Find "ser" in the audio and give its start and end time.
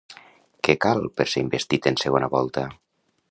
1.33-1.45